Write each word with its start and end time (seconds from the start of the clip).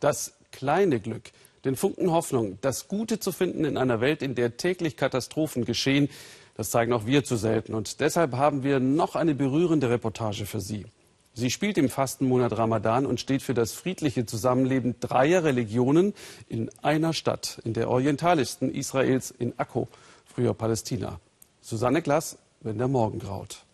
Das 0.00 0.34
kleine 0.50 1.00
Glück, 1.00 1.30
den 1.64 1.76
Funken 1.76 2.10
Hoffnung, 2.10 2.58
das 2.60 2.88
Gute 2.88 3.20
zu 3.20 3.32
finden 3.32 3.64
in 3.64 3.76
einer 3.76 4.00
Welt, 4.00 4.22
in 4.22 4.34
der 4.34 4.56
täglich 4.56 4.96
Katastrophen 4.96 5.64
geschehen, 5.64 6.08
das 6.56 6.70
zeigen 6.70 6.92
auch 6.92 7.06
wir 7.06 7.24
zu 7.24 7.36
selten. 7.36 7.74
Und 7.74 8.00
deshalb 8.00 8.34
haben 8.34 8.62
wir 8.62 8.80
noch 8.80 9.16
eine 9.16 9.34
berührende 9.34 9.88
Reportage 9.88 10.46
für 10.46 10.60
Sie. 10.60 10.86
Sie 11.32 11.50
spielt 11.50 11.78
im 11.78 11.88
Fastenmonat 11.88 12.58
Ramadan 12.58 13.06
und 13.06 13.20
steht 13.20 13.42
für 13.42 13.54
das 13.54 13.72
friedliche 13.72 14.26
Zusammenleben 14.26 14.96
dreier 15.00 15.44
Religionen 15.44 16.12
in 16.48 16.70
einer 16.82 17.12
Stadt, 17.12 17.60
in 17.64 17.72
der 17.72 17.88
orientalischsten 17.88 18.74
Israels, 18.74 19.30
in 19.30 19.58
Akko, 19.58 19.88
früher 20.26 20.54
Palästina. 20.54 21.20
Susanne 21.60 22.02
Glass, 22.02 22.36
wenn 22.60 22.78
der 22.78 22.88
Morgen 22.88 23.20
graut. 23.20 23.64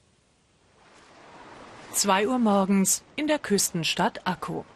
2 1.93 2.29
Uhr 2.29 2.38
morgens 2.38 3.02
in 3.16 3.27
der 3.27 3.38
Küstenstadt 3.38 4.27
Akko. 4.27 4.66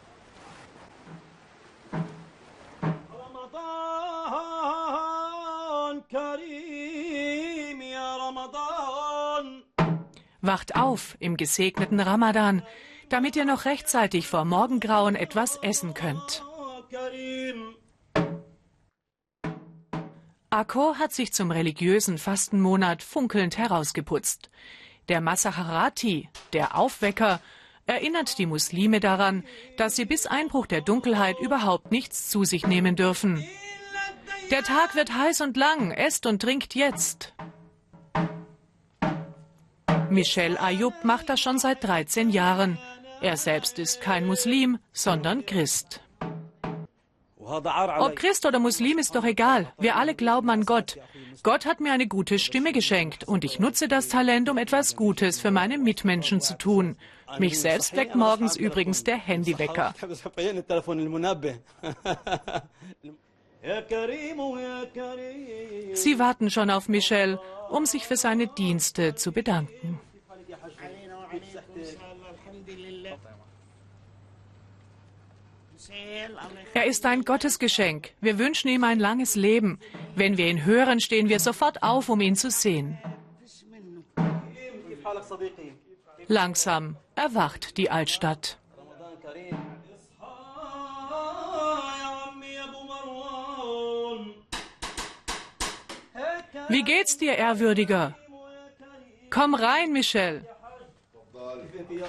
Wacht 10.41 10.75
auf 10.75 11.15
im 11.19 11.37
gesegneten 11.37 11.99
Ramadan, 11.99 12.63
damit 13.09 13.35
ihr 13.35 13.45
noch 13.45 13.65
rechtzeitig 13.65 14.27
vor 14.27 14.43
Morgengrauen 14.45 15.15
etwas 15.15 15.57
essen 15.61 15.93
könnt. 15.93 16.43
Akko 20.49 20.95
hat 20.95 21.13
sich 21.13 21.31
zum 21.31 21.49
religiösen 21.51 22.17
Fastenmonat 22.17 23.03
funkelnd 23.03 23.57
herausgeputzt. 23.57 24.49
Der 25.07 25.21
Masaharati, 25.21 26.27
der 26.51 26.77
Aufwecker, 26.77 27.39
erinnert 27.85 28.37
die 28.37 28.45
Muslime 28.45 28.99
daran, 28.99 29.45
dass 29.77 29.95
sie 29.95 30.05
bis 30.05 30.25
Einbruch 30.25 30.67
der 30.67 30.81
Dunkelheit 30.81 31.39
überhaupt 31.39 31.91
nichts 31.91 32.29
zu 32.29 32.43
sich 32.43 32.67
nehmen 32.67 32.97
dürfen. 32.97 33.45
Der 34.51 34.63
Tag 34.63 34.95
wird 34.95 35.15
heiß 35.15 35.39
und 35.39 35.55
lang, 35.55 35.91
esst 35.91 36.25
und 36.25 36.41
trinkt 36.41 36.75
jetzt. 36.75 37.33
Michel 40.09 40.57
Ayub 40.57 41.05
macht 41.05 41.29
das 41.29 41.39
schon 41.39 41.57
seit 41.57 41.81
13 41.85 42.29
Jahren. 42.29 42.77
Er 43.21 43.37
selbst 43.37 43.79
ist 43.79 44.01
kein 44.01 44.27
Muslim, 44.27 44.77
sondern 44.91 45.45
Christ. 45.45 46.01
Ob 47.37 48.15
Christ 48.17 48.45
oder 48.45 48.59
Muslim 48.59 48.97
ist 48.97 49.15
doch 49.15 49.23
egal. 49.23 49.71
Wir 49.79 49.95
alle 49.95 50.15
glauben 50.15 50.49
an 50.49 50.65
Gott. 50.65 50.97
Gott 51.43 51.65
hat 51.65 51.79
mir 51.79 51.93
eine 51.93 52.07
gute 52.07 52.37
Stimme 52.37 52.73
geschenkt 52.73 53.23
und 53.23 53.45
ich 53.45 53.57
nutze 53.57 53.87
das 53.87 54.09
Talent, 54.09 54.49
um 54.49 54.57
etwas 54.57 54.97
Gutes 54.97 55.39
für 55.39 55.51
meine 55.51 55.77
Mitmenschen 55.77 56.41
zu 56.41 56.57
tun. 56.57 56.97
Mich 57.39 57.57
selbst 57.57 57.95
weckt 57.95 58.15
morgens 58.15 58.57
übrigens 58.57 59.05
der 59.05 59.15
Handywecker. 59.15 59.95
Sie 65.93 66.19
warten 66.19 66.49
schon 66.49 66.69
auf 66.71 66.89
Michel, 66.89 67.39
um 67.69 67.85
sich 67.85 68.07
für 68.07 68.17
seine 68.17 68.47
Dienste 68.47 69.15
zu 69.15 69.31
bedanken. 69.31 69.99
Er 76.73 76.85
ist 76.85 77.05
ein 77.05 77.23
Gottesgeschenk. 77.23 78.11
Wir 78.21 78.39
wünschen 78.39 78.69
ihm 78.69 78.83
ein 78.83 78.99
langes 78.99 79.35
Leben. 79.35 79.79
Wenn 80.15 80.37
wir 80.37 80.47
ihn 80.47 80.65
hören, 80.65 80.99
stehen 80.99 81.29
wir 81.29 81.39
sofort 81.39 81.83
auf, 81.83 82.09
um 82.09 82.21
ihn 82.21 82.35
zu 82.35 82.49
sehen. 82.49 82.97
Langsam 86.27 86.97
erwacht 87.15 87.77
die 87.77 87.89
Altstadt. 87.91 88.57
Wie 96.73 96.83
geht's 96.83 97.17
dir, 97.17 97.33
Ehrwürdiger? 97.37 98.15
Komm 99.29 99.55
rein, 99.55 99.91
Michel. 99.91 100.45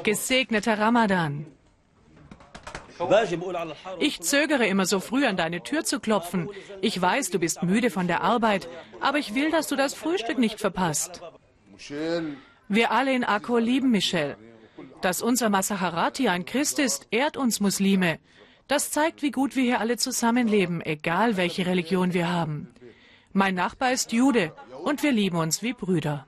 Gesegneter 0.02 0.78
Ramadan. 0.78 1.46
Ich 3.98 4.20
zögere 4.20 4.66
immer 4.66 4.86
so 4.86 5.00
früh 5.00 5.26
an 5.26 5.36
deine 5.36 5.62
Tür 5.62 5.84
zu 5.84 5.98
klopfen. 5.98 6.48
Ich 6.80 7.00
weiß, 7.00 7.30
du 7.30 7.38
bist 7.38 7.62
müde 7.62 7.90
von 7.90 8.06
der 8.06 8.20
Arbeit, 8.22 8.68
aber 9.00 9.18
ich 9.18 9.34
will, 9.34 9.50
dass 9.50 9.66
du 9.68 9.76
das 9.76 9.94
Frühstück 9.94 10.38
nicht 10.38 10.60
verpasst. 10.60 11.20
Wir 12.68 12.92
alle 12.92 13.12
in 13.12 13.24
Akko 13.24 13.58
lieben 13.58 13.90
Michel. 13.90 14.36
Dass 15.00 15.22
unser 15.22 15.48
Masaharati 15.48 16.28
ein 16.28 16.44
Christ 16.44 16.78
ist, 16.78 17.08
ehrt 17.10 17.36
uns 17.36 17.60
Muslime. 17.60 18.20
Das 18.68 18.90
zeigt, 18.90 19.22
wie 19.22 19.32
gut 19.32 19.56
wir 19.56 19.64
hier 19.64 19.80
alle 19.80 19.96
zusammenleben, 19.96 20.80
egal 20.80 21.36
welche 21.36 21.66
Religion 21.66 22.14
wir 22.14 22.30
haben. 22.30 22.68
Mein 23.32 23.54
Nachbar 23.54 23.92
ist 23.92 24.12
Jude 24.12 24.52
und 24.84 25.02
wir 25.02 25.12
lieben 25.12 25.38
uns 25.38 25.62
wie 25.62 25.72
Brüder. 25.72 26.26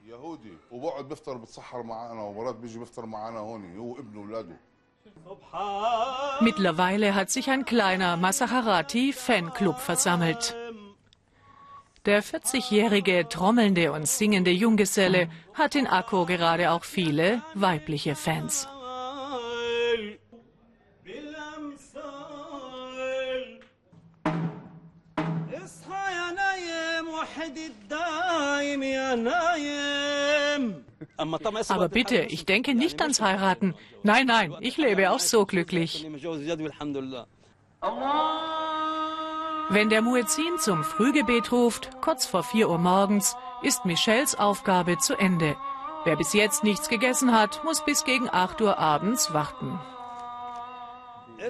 Mittlerweile 6.40 7.14
hat 7.14 7.30
sich 7.30 7.50
ein 7.50 7.64
kleiner 7.64 8.16
Masaharati-Fanclub 8.16 9.78
versammelt. 9.78 10.56
Der 12.06 12.22
40-jährige 12.22 13.28
trommelnde 13.28 13.92
und 13.92 14.06
singende 14.06 14.50
Junggeselle 14.50 15.28
hat 15.54 15.74
in 15.74 15.86
Akko 15.86 16.26
gerade 16.26 16.70
auch 16.70 16.84
viele 16.84 17.42
weibliche 17.54 18.14
Fans. 18.14 18.68
Aber 31.68 31.88
bitte, 31.88 32.22
ich 32.22 32.46
denke 32.46 32.74
nicht 32.74 33.00
ans 33.02 33.20
Heiraten. 33.20 33.74
Nein, 34.02 34.26
nein, 34.26 34.54
ich 34.60 34.76
lebe 34.76 35.10
auch 35.10 35.20
so 35.20 35.46
glücklich. 35.46 36.06
Wenn 39.70 39.88
der 39.88 40.02
Muezzin 40.02 40.58
zum 40.58 40.84
Frühgebet 40.84 41.50
ruft, 41.52 41.90
kurz 42.00 42.26
vor 42.26 42.42
4 42.42 42.68
Uhr 42.68 42.78
morgens, 42.78 43.36
ist 43.62 43.84
Michels 43.84 44.34
Aufgabe 44.34 44.98
zu 44.98 45.14
Ende. 45.14 45.56
Wer 46.04 46.16
bis 46.16 46.34
jetzt 46.34 46.64
nichts 46.64 46.88
gegessen 46.88 47.32
hat, 47.32 47.64
muss 47.64 47.84
bis 47.84 48.04
gegen 48.04 48.28
8 48.30 48.60
Uhr 48.60 48.78
abends 48.78 49.32
warten. 49.32 49.80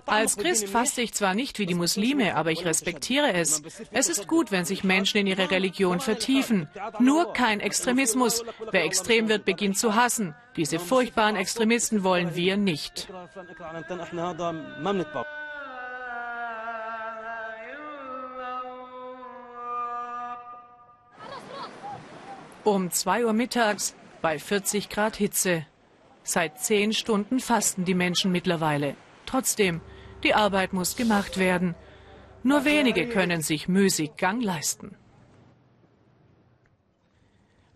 Als 0.07 0.37
Christ 0.37 0.69
faste 0.69 1.03
ich 1.03 1.15
zwar 1.15 1.35
nicht 1.35 1.59
wie 1.59 1.67
die 1.67 1.75
Muslime, 1.75 2.37
aber 2.37 2.51
ich 2.51 2.65
respektiere 2.65 3.33
es. 3.33 3.63
Es 3.91 4.09
ist 4.09 4.27
gut, 4.27 4.51
wenn 4.51 4.65
sich 4.65 4.85
Menschen 4.85 5.19
in 5.19 5.27
ihre 5.27 5.51
Religion 5.51 6.01
vertiefen. 6.01 6.69
Nur 6.99 7.33
kein 7.33 7.61
Extremismus. 7.61 8.45
Wer 8.71 8.85
extrem 8.85 9.29
wird, 9.29 9.45
beginnt 9.45 9.79
zu 9.79 9.95
hassen. 9.95 10.35
Diese 10.57 10.79
furchtbaren 10.79 11.37
Extremisten 11.37 12.03
wollen 12.03 12.35
wir 12.35 12.57
nicht. 12.57 13.09
Um 22.65 22.91
zwei 22.91 23.27
Uhr 23.27 23.35
mittags 23.35 23.95
bei 24.23 24.39
40 24.39 24.89
Grad 24.89 25.17
Hitze. 25.17 25.67
Seit 26.23 26.61
zehn 26.61 26.95
Stunden 26.95 27.39
fasten 27.39 27.85
die 27.85 27.93
Menschen 27.93 28.33
mittlerweile. 28.33 28.97
Trotzdem, 29.35 29.81
die 30.23 30.33
Arbeit 30.33 30.73
muss 30.73 30.95
gemacht 30.95 31.39
werden. 31.39 31.75
Nur 32.45 32.65
wenige 32.65 33.09
können 33.09 33.43
sich 33.43 33.67
müßig 33.67 34.13
Gang 34.17 34.41
leisten. 34.41 34.95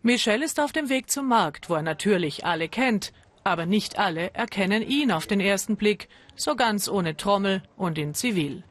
Michel 0.02 0.44
ist 0.44 0.60
auf 0.60 0.70
dem 0.70 0.88
Weg 0.88 1.10
zum 1.10 1.26
Markt, 1.26 1.68
wo 1.68 1.74
er 1.74 1.82
natürlich 1.82 2.46
alle 2.46 2.68
kennt, 2.68 3.12
aber 3.42 3.66
nicht 3.66 3.98
alle 3.98 4.32
erkennen 4.34 4.82
ihn 4.82 5.10
auf 5.10 5.26
den 5.26 5.40
ersten 5.40 5.74
Blick, 5.74 6.08
so 6.36 6.54
ganz 6.54 6.88
ohne 6.88 7.16
Trommel 7.16 7.64
und 7.76 7.98
in 7.98 8.14
Zivil. 8.14 8.62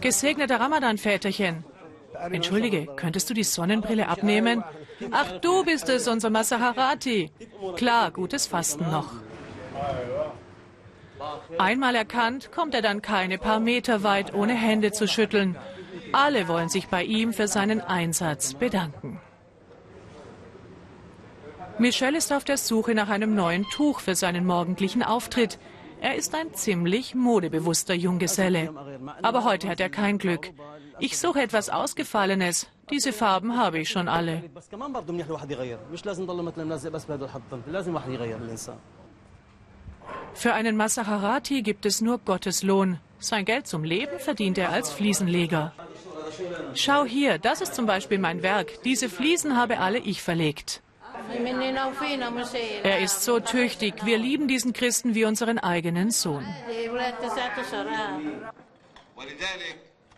Gesegneter 0.00 0.60
Ramadan-Väterchen. 0.60 1.64
Entschuldige, 2.30 2.86
könntest 2.94 3.30
du 3.30 3.34
die 3.34 3.42
Sonnenbrille 3.42 4.06
abnehmen? 4.06 4.62
Ach, 5.10 5.40
du 5.40 5.64
bist 5.64 5.88
es, 5.88 6.06
unser 6.06 6.30
Masaharati. 6.30 7.32
Klar, 7.74 8.12
gutes 8.12 8.46
Fasten 8.46 8.88
noch. 8.92 9.10
Einmal 11.58 11.94
erkannt, 11.94 12.52
kommt 12.52 12.74
er 12.74 12.82
dann 12.82 13.02
keine 13.02 13.38
paar 13.38 13.60
Meter 13.60 14.02
weit, 14.02 14.34
ohne 14.34 14.54
Hände 14.54 14.92
zu 14.92 15.08
schütteln. 15.08 15.56
Alle 16.12 16.48
wollen 16.48 16.68
sich 16.68 16.88
bei 16.88 17.04
ihm 17.04 17.32
für 17.32 17.48
seinen 17.48 17.80
Einsatz 17.80 18.54
bedanken. 18.54 19.20
Michel 21.78 22.16
ist 22.16 22.32
auf 22.32 22.44
der 22.44 22.56
Suche 22.56 22.94
nach 22.94 23.08
einem 23.08 23.34
neuen 23.34 23.64
Tuch 23.70 24.00
für 24.00 24.16
seinen 24.16 24.44
morgendlichen 24.44 25.02
Auftritt. 25.02 25.58
Er 26.00 26.16
ist 26.16 26.34
ein 26.34 26.52
ziemlich 26.54 27.14
modebewusster 27.14 27.94
Junggeselle. 27.94 28.72
Aber 29.22 29.44
heute 29.44 29.68
hat 29.68 29.80
er 29.80 29.88
kein 29.88 30.18
Glück. 30.18 30.50
Ich 30.98 31.18
suche 31.18 31.40
etwas 31.40 31.70
Ausgefallenes. 31.70 32.66
Diese 32.90 33.12
Farben 33.12 33.56
habe 33.56 33.78
ich 33.78 33.90
schon 33.90 34.08
alle. 34.08 34.42
Für 40.34 40.54
einen 40.54 40.76
Masaharati 40.76 41.62
gibt 41.62 41.86
es 41.86 42.00
nur 42.00 42.18
Gottes 42.18 42.62
Lohn. 42.62 42.98
Sein 43.18 43.44
Geld 43.44 43.66
zum 43.66 43.84
Leben 43.84 44.18
verdient 44.18 44.58
er 44.58 44.70
als 44.70 44.90
Fliesenleger. 44.90 45.72
Schau 46.74 47.04
hier, 47.04 47.38
das 47.38 47.60
ist 47.60 47.74
zum 47.74 47.86
Beispiel 47.86 48.18
mein 48.18 48.42
Werk. 48.42 48.82
Diese 48.84 49.08
Fliesen 49.08 49.56
habe 49.56 49.78
alle 49.78 49.98
ich 49.98 50.22
verlegt. 50.22 50.82
Er 52.84 53.00
ist 53.00 53.24
so 53.24 53.40
tüchtig. 53.40 53.94
Wir 54.04 54.18
lieben 54.18 54.48
diesen 54.48 54.72
Christen 54.72 55.14
wie 55.14 55.24
unseren 55.24 55.58
eigenen 55.58 56.10
Sohn. 56.10 56.46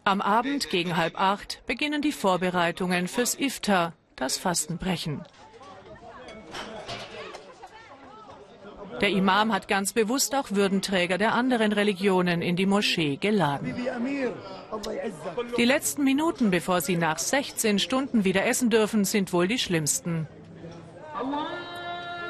Am 0.05 0.21
Abend 0.21 0.71
gegen 0.71 0.97
halb 0.97 1.19
acht 1.21 1.62
beginnen 1.67 2.03
die 2.03 2.12
Vorbereitungen 2.12 3.09
fürs 3.09 3.39
Iftar, 3.39 3.93
das 4.17 4.39
Fastenbrechen. 4.39 5.25
Der 9.00 9.08
Imam 9.08 9.52
hat 9.52 9.67
ganz 9.67 9.93
bewusst 9.93 10.35
auch 10.35 10.50
Würdenträger 10.50 11.17
der 11.17 11.35
anderen 11.35 11.73
Religionen 11.73 12.43
in 12.43 12.56
die 12.56 12.67
Moschee 12.67 13.17
geladen. 13.17 13.75
Die 15.56 15.64
letzten 15.64 16.05
Minuten, 16.05 16.50
bevor 16.50 16.81
sie 16.82 16.97
nach 16.97 17.19
16 17.19 17.79
Stunden 17.79 18.25
wieder 18.25 18.44
essen 18.44 18.69
dürfen, 18.69 19.05
sind 19.05 19.32
wohl 19.32 19.49
die 19.49 19.58
schlimmsten. 19.58 20.29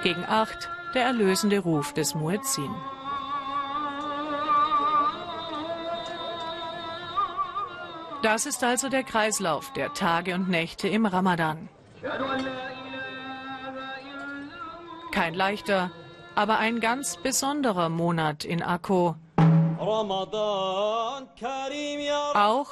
Gegen 0.04 0.24
acht 0.24 0.70
der 0.94 1.04
erlösende 1.04 1.58
Ruf 1.58 1.92
des 1.92 2.14
Muezzin. 2.14 2.70
Das 8.22 8.44
ist 8.46 8.62
also 8.62 8.88
der 8.88 9.02
Kreislauf 9.02 9.72
der 9.72 9.94
Tage 9.94 10.34
und 10.34 10.48
Nächte 10.48 10.88
im 10.88 11.06
Ramadan. 11.06 11.68
Kein 15.10 15.34
leichter, 15.34 15.90
aber 16.34 16.58
ein 16.58 16.80
ganz 16.80 17.16
besonderer 17.16 17.88
Monat 17.88 18.44
in 18.44 18.62
Akko. 18.62 19.16
Auch 22.34 22.70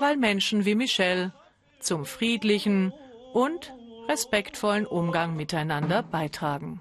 weil 0.00 0.16
Menschen 0.16 0.64
wie 0.64 0.74
Michelle 0.74 1.32
zum 1.80 2.04
friedlichen 2.06 2.92
und 3.32 3.72
respektvollen 4.08 4.86
Umgang 4.86 5.36
miteinander 5.36 6.02
beitragen. 6.02 6.80